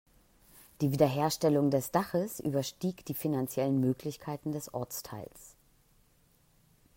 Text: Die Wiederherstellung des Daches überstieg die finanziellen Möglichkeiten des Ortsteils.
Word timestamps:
Die 0.81 0.91
Wiederherstellung 0.91 1.69
des 1.69 1.91
Daches 1.91 2.39
überstieg 2.39 3.05
die 3.05 3.13
finanziellen 3.13 3.79
Möglichkeiten 3.79 4.51
des 4.51 4.73
Ortsteils. 4.73 5.55